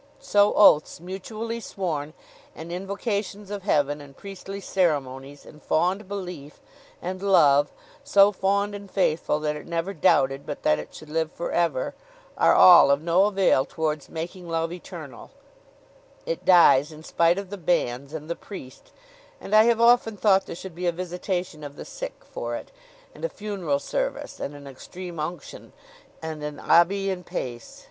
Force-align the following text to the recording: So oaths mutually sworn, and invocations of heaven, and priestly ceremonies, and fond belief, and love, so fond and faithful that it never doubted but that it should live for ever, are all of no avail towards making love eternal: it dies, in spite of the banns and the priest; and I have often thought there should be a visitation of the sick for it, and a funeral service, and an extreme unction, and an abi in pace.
So 0.17 0.55
oaths 0.55 0.99
mutually 0.99 1.59
sworn, 1.59 2.15
and 2.55 2.71
invocations 2.71 3.51
of 3.51 3.61
heaven, 3.61 4.01
and 4.01 4.17
priestly 4.17 4.59
ceremonies, 4.59 5.45
and 5.45 5.61
fond 5.61 6.07
belief, 6.07 6.59
and 7.03 7.21
love, 7.21 7.71
so 8.03 8.31
fond 8.31 8.73
and 8.73 8.89
faithful 8.89 9.39
that 9.41 9.55
it 9.55 9.67
never 9.67 9.93
doubted 9.93 10.43
but 10.43 10.63
that 10.63 10.79
it 10.79 10.95
should 10.95 11.11
live 11.11 11.31
for 11.31 11.51
ever, 11.51 11.93
are 12.35 12.55
all 12.55 12.89
of 12.89 12.99
no 13.03 13.25
avail 13.25 13.63
towards 13.63 14.09
making 14.09 14.49
love 14.49 14.73
eternal: 14.73 15.29
it 16.25 16.45
dies, 16.45 16.91
in 16.91 17.03
spite 17.03 17.37
of 17.37 17.51
the 17.51 17.55
banns 17.55 18.11
and 18.11 18.27
the 18.27 18.35
priest; 18.35 18.91
and 19.39 19.55
I 19.55 19.65
have 19.65 19.79
often 19.79 20.17
thought 20.17 20.47
there 20.47 20.55
should 20.55 20.73
be 20.73 20.87
a 20.87 20.91
visitation 20.91 21.63
of 21.63 21.75
the 21.75 21.85
sick 21.85 22.15
for 22.25 22.55
it, 22.55 22.71
and 23.13 23.23
a 23.23 23.29
funeral 23.29 23.77
service, 23.77 24.39
and 24.39 24.55
an 24.55 24.65
extreme 24.65 25.19
unction, 25.19 25.73
and 26.23 26.41
an 26.43 26.59
abi 26.59 27.11
in 27.11 27.23
pace. 27.23 27.79